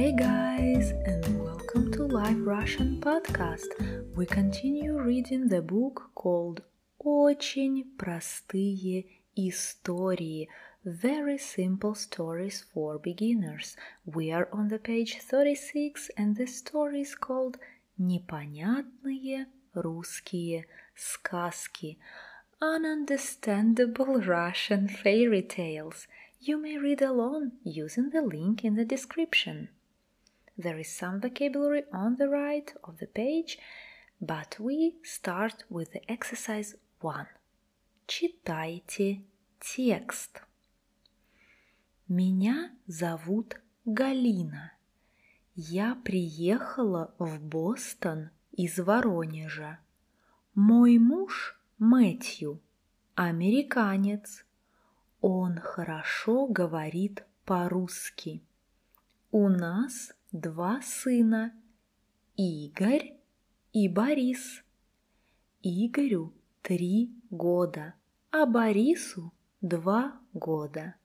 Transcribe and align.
Hey 0.00 0.12
guys, 0.16 0.92
and 1.04 1.38
welcome 1.38 1.92
to 1.92 2.04
Live 2.04 2.40
Russian 2.40 2.98
Podcast. 2.98 3.68
We 4.16 4.24
continue 4.24 4.98
reading 4.98 5.48
the 5.48 5.60
book 5.60 6.12
called 6.14 6.62
Очень 6.98 7.84
простые 7.98 9.04
истории. 9.36 10.48
Very 10.82 11.36
simple 11.36 11.94
stories 11.94 12.64
for 12.72 12.98
beginners. 12.98 13.76
We 14.06 14.32
are 14.32 14.48
on 14.50 14.68
the 14.68 14.78
page 14.78 15.18
36 15.20 16.10
and 16.16 16.36
the 16.36 16.46
story 16.46 17.02
is 17.02 17.14
called 17.14 17.58
Непонятные 18.00 19.46
русские 19.74 20.64
сказки. 20.94 21.98
Ununderstandable 22.62 24.26
Russian 24.26 24.88
fairy 24.88 25.42
tales. 25.42 26.06
You 26.40 26.58
may 26.58 26.78
read 26.78 27.02
along 27.02 27.52
using 27.64 28.10
the 28.10 28.22
link 28.22 28.64
in 28.64 28.76
the 28.76 28.84
description. 28.84 29.68
There 30.57 30.77
is 30.79 30.89
some 30.89 31.21
vocabulary 31.21 31.83
on 31.93 32.17
the 32.17 32.27
right 32.27 32.71
of 32.83 32.97
the 32.99 33.07
page, 33.07 33.57
but 34.19 34.59
we 34.59 34.95
start 35.03 35.63
with 35.69 35.91
the 35.93 36.01
exercise 36.11 36.75
1. 36.99 37.27
Читайте 38.05 39.23
текст. 39.59 40.41
Меня 42.07 42.71
зовут 42.87 43.61
Галина. 43.85 44.73
Я 45.55 45.95
приехала 45.95 47.13
в 47.17 47.39
Бостон 47.39 48.29
из 48.51 48.77
Воронежа. 48.79 49.79
Мой 50.53 50.97
муж 50.97 51.57
Мэтью, 51.79 52.61
американец. 53.15 54.45
Он 55.21 55.57
хорошо 55.57 56.47
говорит 56.47 57.23
по-русски. 57.45 58.43
У 59.31 59.47
нас 59.47 60.13
два 60.31 60.81
сына– 60.81 61.53
Игорь 62.37 63.17
и 63.73 63.89
Борис. 63.89 64.63
Игорю 65.61 66.33
три 66.61 67.13
года, 67.29 67.95
а 68.31 68.45
Борису 68.45 69.33
два 69.59 70.17
года. 70.33 70.95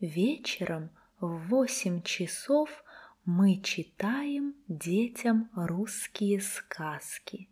Вечером 0.00 0.88
в 1.20 1.48
восемь 1.48 2.00
часов 2.00 2.82
мы 3.26 3.60
читаем 3.60 4.54
детям 4.68 5.50
русские 5.54 6.40
сказки. 6.40 7.50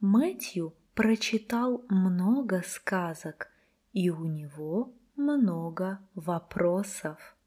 Мэтью 0.00 0.74
прочитал 0.94 1.82
много 1.88 2.62
сказок, 2.62 3.50
и 3.94 4.10
у 4.10 4.26
него 4.26 4.92
много 5.16 5.98
вопросов. 6.14 7.37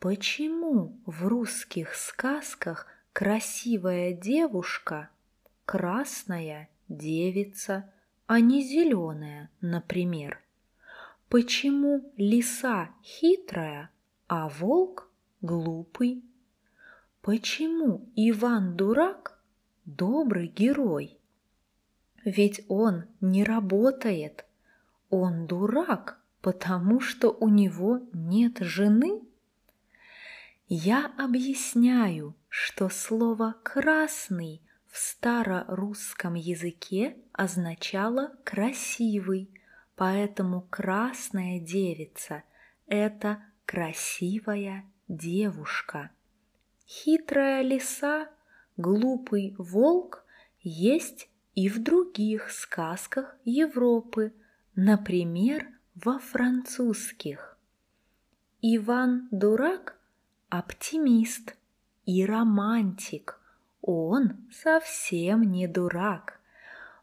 Почему 0.00 0.98
в 1.04 1.26
русских 1.26 1.94
сказках 1.94 2.86
красивая 3.12 4.14
девушка– 4.14 5.10
красная 5.66 6.70
девица, 6.88 7.92
а 8.26 8.40
не 8.40 8.62
зеленая, 8.62 9.50
например? 9.60 10.40
Почему 11.28 12.14
лиса 12.16 12.88
хитрая, 13.04 13.90
а 14.26 14.48
волк 14.48 15.10
глупый? 15.42 16.24
Почему 17.20 18.08
Иван 18.16 18.78
дурак– 18.78 19.38
добрый 19.84 20.46
герой? 20.46 21.18
Ведь 22.24 22.64
он 22.68 23.04
не 23.20 23.44
работает. 23.44 24.46
Он 25.10 25.46
дурак, 25.46 26.18
потому 26.40 27.00
что 27.00 27.28
у 27.28 27.50
него 27.50 28.00
нет 28.14 28.60
жены– 28.60 29.20
я 30.72 31.12
объясняю, 31.18 32.36
что 32.48 32.88
слово 32.90 33.56
«красный» 33.64 34.62
в 34.86 34.98
старорусском 34.98 36.34
языке 36.34 37.16
означало 37.32 38.36
«красивый», 38.44 39.50
поэтому 39.96 40.60
красная 40.70 41.58
девица– 41.58 42.44
это 42.86 43.42
красивая 43.66 44.84
девушка. 45.08 46.12
Хитрая 46.86 47.62
лиса, 47.62 48.28
глупый 48.76 49.56
волк 49.58 50.24
есть 50.60 51.28
и 51.56 51.68
в 51.68 51.82
других 51.82 52.52
сказках 52.52 53.36
Европы, 53.44 54.32
например, 54.76 55.66
во 55.96 56.20
французских. 56.20 57.58
Иван 58.62 59.26
Дурак– 59.32 59.96
оптимист 60.50 61.56
и 62.04 62.24
романтик. 62.24 63.40
Он 63.80 64.36
совсем 64.50 65.42
не 65.42 65.66
дурак. 65.66 66.40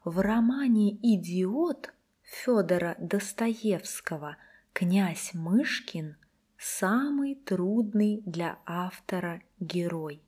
В 0.04 0.20
романе 0.20 0.96
«Идиот» 1.02 1.92
Федора 2.22 2.94
Достоевского 2.98 4.36
князь 4.72 5.32
Мышкин 5.34 6.16
самый 6.58 7.34
трудный 7.34 8.22
для 8.24 8.58
автора 8.66 9.42
герой. 9.58 10.22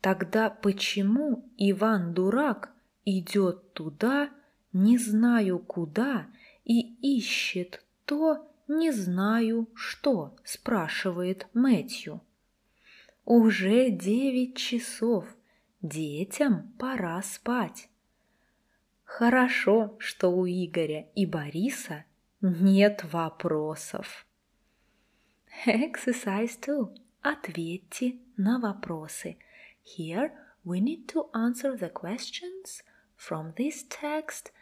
Тогда 0.00 0.50
почему 0.50 1.48
Иван 1.58 2.14
Дурак 2.14 2.70
идет 3.04 3.72
туда, 3.72 4.30
не 4.72 4.98
знаю 4.98 5.58
куда, 5.58 6.26
и 6.64 6.94
ищет 7.16 7.84
то, 8.04 8.50
«Не 8.68 8.90
знаю, 8.90 9.68
что?»– 9.74 10.36
спрашивает 10.44 11.46
Мэтью. 11.54 12.20
«Уже 13.24 13.90
девять 13.90 14.56
часов. 14.56 15.24
Детям 15.82 16.72
пора 16.78 17.22
спать». 17.22 17.88
Хорошо, 19.04 19.96
что 19.98 20.30
у 20.30 20.46
Игоря 20.46 21.08
и 21.14 21.26
Бориса 21.26 22.04
нет 22.40 23.04
вопросов. 23.12 24.26
Exercise 25.64 26.60
2. 26.60 26.92
Ответьте 27.22 28.18
на 28.36 28.58
вопросы. 28.58 29.38
Here 29.84 30.32
we 30.64 30.80
need 30.80 31.06
to 31.06 31.30
answer 31.32 31.78
the 31.78 31.90
questions 31.90 32.82
from 33.16 33.54
this 33.54 33.84
text 33.88 34.52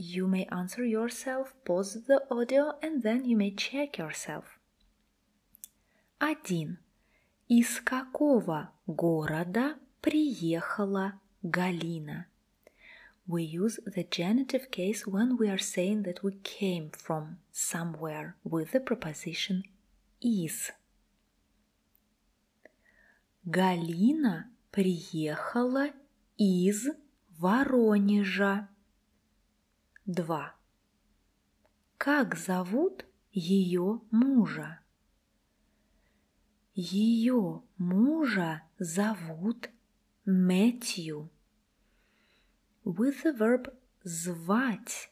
you 0.00 0.26
may 0.26 0.44
answer 0.46 0.84
yourself, 0.84 1.54
pause 1.64 2.04
the 2.06 2.22
audio, 2.30 2.74
and 2.82 3.02
then 3.02 3.24
you 3.24 3.36
may 3.36 3.50
check 3.50 3.98
yourself. 3.98 4.58
1. 6.20 6.78
Из 7.48 7.80
какого 7.80 8.70
города 8.86 9.76
приехала 10.00 11.20
Галина? 11.42 12.26
We 13.28 13.42
use 13.42 13.80
the 13.84 14.04
genitive 14.04 14.70
case 14.70 15.06
when 15.06 15.36
we 15.36 15.48
are 15.48 15.58
saying 15.58 16.04
that 16.04 16.22
we 16.22 16.34
came 16.44 16.90
from 16.90 17.38
somewhere 17.52 18.36
with 18.44 18.70
the 18.72 18.80
preposition 18.80 19.64
из. 20.20 20.72
Галина 23.44 24.50
приехала 24.70 25.90
из 26.36 26.88
Воронежа. 27.38 28.68
2. 30.05 30.53
Как 31.97 32.35
зовут 32.35 33.05
ее 33.31 34.01
мужа? 34.09 34.79
Ее 36.73 37.61
мужа 37.77 38.63
зовут 38.79 39.69
Мэтью. 40.25 41.29
With 42.83 43.23
the 43.23 43.37
verb 43.37 43.73
звать, 44.03 45.11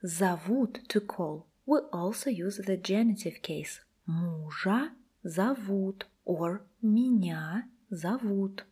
зовут 0.00 0.80
to 0.88 1.00
call, 1.06 1.46
we 1.66 1.80
also 1.92 2.30
use 2.30 2.58
the 2.58 2.80
genitive 2.80 3.42
case. 3.42 3.80
Мужа 4.06 4.90
зовут 5.22 6.06
or 6.24 6.62
меня 6.80 7.68
зовут. 7.90 8.64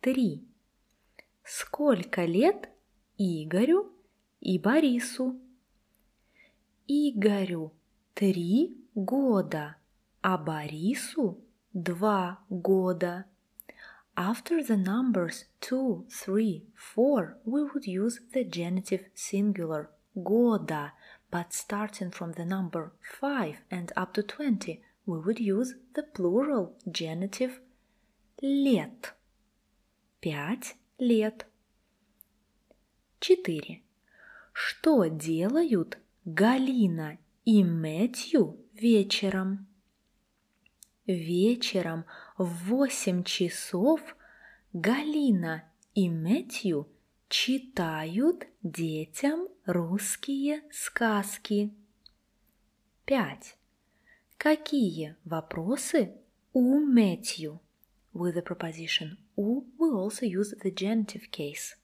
3. 0.00 0.44
Сколько 1.44 2.24
лет 2.24 2.68
Игорю 3.18 3.92
и 4.40 4.58
Борису. 4.58 5.38
Игорю 6.88 7.72
три 8.14 8.76
года, 8.94 9.76
а 10.22 10.36
Борису 10.36 11.40
два 11.72 12.40
года. 12.48 13.26
After 14.16 14.60
the 14.60 14.76
numbers 14.76 15.44
two, 15.60 16.06
three, 16.08 16.66
four, 16.74 17.38
we 17.44 17.62
would 17.62 17.86
use 17.86 18.20
the 18.32 18.44
genitive 18.44 19.08
singular 19.14 19.88
года, 20.14 20.92
but 21.30 21.52
starting 21.52 22.10
from 22.10 22.32
the 22.32 22.44
number 22.44 22.92
five 23.00 23.62
and 23.70 23.92
up 23.96 24.12
to 24.14 24.22
twenty, 24.22 24.82
we 25.06 25.18
would 25.20 25.38
use 25.38 25.74
the 25.94 26.02
plural 26.02 26.76
genitive 26.90 27.60
лет. 28.42 29.14
Пять 30.20 30.74
лет. 30.98 31.46
Четыре. 33.20 33.82
Что 34.62 35.06
делают 35.06 35.98
Галина 36.26 37.16
и 37.46 37.64
Мэтью 37.64 38.58
вечером? 38.74 39.66
вечером 41.06 42.04
в 42.36 42.68
восемь 42.68 43.24
часов 43.24 44.02
Галина 44.74 45.64
и 45.94 46.10
Мэтью 46.10 46.88
читают 47.30 48.46
детям 48.62 49.48
русские 49.64 50.62
сказки. 50.70 51.72
5. 53.06 53.56
Какие 54.36 55.16
вопросы 55.24 56.12
у 56.52 56.80
Мэтью? 56.80 57.60
With 58.12 58.34
the 58.34 58.44
preposition 58.44 59.16
у 59.36 59.62
we 59.78 59.90
also 59.90 60.26
use 60.26 60.52
the 60.62 60.70
genitive 60.70 61.30
case. 61.30 61.79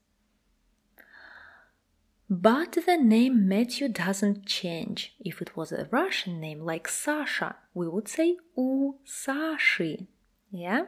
But 2.29 2.73
the 2.73 2.97
name 2.97 3.47
Matthew 3.47 3.89
doesn't 3.89 4.47
change. 4.47 5.15
If 5.21 5.41
it 5.41 5.57
was 5.57 5.71
a 5.71 5.87
Russian 5.93 6.41
name 6.41 6.59
like 6.61 6.89
Sasha, 6.89 7.55
we 7.73 7.87
would 7.87 8.09
say 8.09 8.37
у 8.57 8.95
Саши. 9.05 10.09
Yeah? 10.51 10.87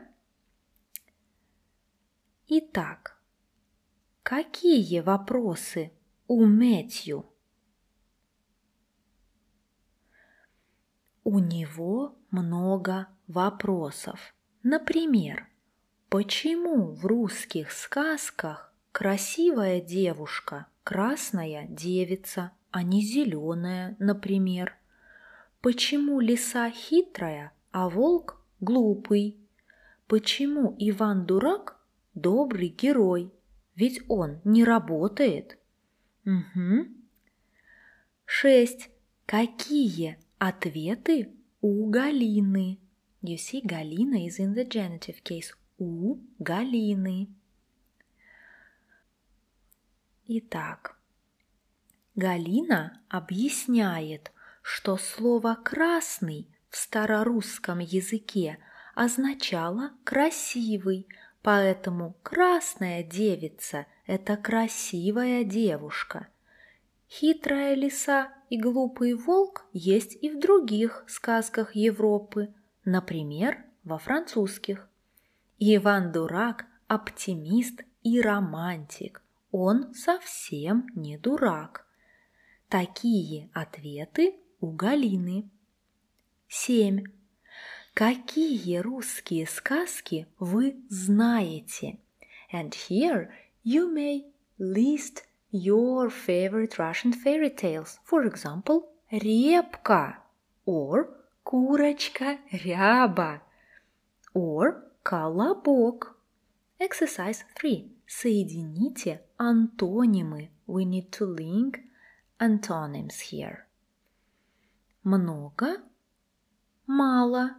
Итак, 2.48 3.20
какие 4.24 4.98
вопросы 4.98 5.92
у 6.26 6.44
Мэтью? 6.44 7.24
У 11.22 11.38
него 11.38 12.18
много 12.32 13.06
вопросов. 13.28 14.34
Например, 14.64 15.46
почему 16.08 16.94
в 16.94 17.06
русских 17.06 17.70
сказках 17.70 18.74
красивая 18.90 19.80
девушка– 19.80 20.66
красная 20.88 21.66
девица, 21.68 22.52
а 22.70 22.82
не 22.82 23.02
зеленая, 23.02 23.94
например? 23.98 24.74
Почему 25.60 26.18
лиса 26.18 26.70
хитрая, 26.70 27.52
а 27.72 27.90
волк 27.90 28.40
глупый? 28.60 29.36
Почему 30.06 30.74
Иван 30.78 31.26
дурак– 31.26 31.78
добрый 32.14 32.68
герой? 32.68 33.30
Ведь 33.74 34.00
он 34.08 34.40
не 34.44 34.64
работает. 34.64 35.58
Угу. 36.24 36.86
Шесть. 38.24 38.88
Какие 39.26 40.16
ответы 40.38 41.34
у 41.60 41.90
Галины? 41.90 42.78
You 43.20 43.36
see, 43.36 43.60
Галина 43.62 44.26
is 44.26 44.38
in 44.38 44.54
the 44.54 44.66
genitive 44.66 45.22
case. 45.22 45.52
У 45.76 46.16
Галины. 46.38 47.28
Итак, 50.30 50.98
Галина 52.14 53.00
объясняет, 53.08 54.30
что 54.60 54.98
слово 54.98 55.54
«красный» 55.54 56.54
в 56.68 56.76
старорусском 56.76 57.78
языке 57.78 58.58
означало 58.94 59.92
«красивый», 60.04 61.08
поэтому 61.40 62.14
«красная 62.22 63.02
девица»– 63.02 63.86
это 64.06 64.36
красивая 64.36 65.44
девушка. 65.44 66.28
Хитрая 67.08 67.72
лиса 67.72 68.30
и 68.50 68.60
глупый 68.60 69.14
волк 69.14 69.64
есть 69.72 70.14
и 70.22 70.28
в 70.28 70.38
других 70.38 71.04
сказках 71.06 71.74
Европы, 71.74 72.52
например, 72.84 73.64
во 73.82 73.96
французских. 73.96 74.90
Иван 75.58 76.12
Дурак– 76.12 76.66
оптимист 76.86 77.80
и 78.02 78.20
романтик– 78.20 79.22
он 79.50 79.94
совсем 79.94 80.86
не 80.94 81.16
дурак. 81.16 81.86
Такие 82.68 83.50
ответы 83.54 84.34
у 84.60 84.70
Галины. 84.70 85.48
7. 86.48 87.04
Какие 87.94 88.78
русские 88.78 89.46
сказки 89.46 90.26
вы 90.38 90.76
знаете? 90.88 91.98
And 92.52 92.72
here 92.88 93.30
you 93.64 93.92
may 93.92 94.24
list 94.58 95.24
your 95.50 96.10
favorite 96.10 96.78
Russian 96.78 97.12
fairy 97.12 97.50
tales. 97.50 97.98
For 98.04 98.24
example, 98.24 98.84
репка 99.10 100.18
or 100.66 101.08
курочка 101.42 102.38
ряба 102.52 103.42
or 104.34 104.82
колобок. 105.02 106.16
Exercise 106.78 107.38
3. 107.54 107.90
Соедините 108.06 109.22
антонимы. 109.38 110.50
We 110.66 110.84
need 110.84 111.10
to 111.12 111.24
link 111.24 111.80
antonyms 112.38 113.20
here. 113.30 113.66
Много, 115.02 115.82
мало. 116.86 117.56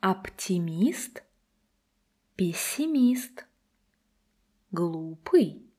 Оптимист, 0.00 1.22
пессимист. 2.36 3.46
Глупый, 4.72 5.70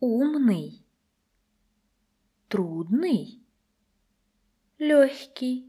умный. 0.00 0.84
Трудный, 2.48 3.42
легкий. 4.78 5.66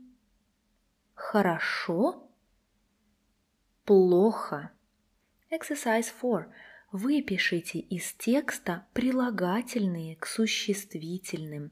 Хорошо, 1.16 2.30
плохо. 3.84 4.72
Exercise 5.50 6.12
4. 6.22 6.54
Выпишите 6.92 7.80
из 7.80 8.13
текста 8.13 8.86
прилагательные 8.94 10.16
к 10.16 10.25
существительным. 10.25 11.72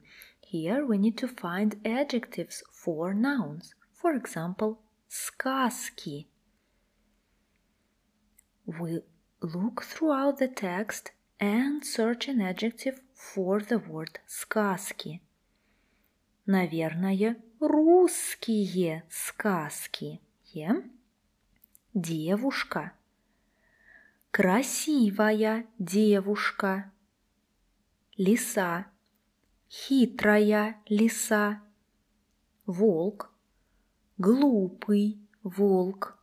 Here 0.52 0.86
we 0.86 0.98
need 0.98 1.16
to 1.20 1.34
find 1.34 1.82
adjectives 1.84 2.62
for 2.70 3.14
nouns. 3.14 3.74
For 4.02 4.14
example, 4.14 4.78
сказки. 5.08 6.28
We 8.66 9.04
look 9.40 9.84
throughout 9.84 10.38
the 10.40 10.50
text 10.50 11.14
and 11.40 11.86
search 11.86 12.28
an 12.28 12.42
adjective 12.42 13.00
for 13.14 13.62
the 13.62 13.80
word 13.88 14.20
сказки. 14.28 15.22
Наверное, 16.46 17.38
русские 17.62 19.06
сказки. 19.10 20.20
Yeah? 20.54 20.84
Девушка– 21.94 22.92
красивая 24.36 25.66
девушка, 25.80 26.92
лиса, 28.18 28.88
хитрая 29.70 30.76
лиса, 30.90 31.62
волк, 32.66 33.32
глупый 34.18 35.22
волк, 35.42 36.20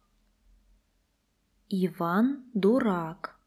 Иван 1.71 2.45
дурак, 2.52 3.40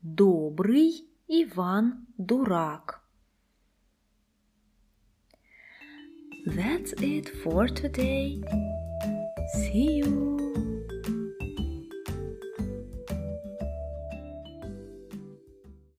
добрый 0.00 1.06
Иван 1.28 2.06
дурак. 2.16 3.02
That's 6.46 6.94
it 7.02 7.28
for 7.42 7.68
today. 7.68 8.42
See 9.54 9.98
you. 9.98 10.33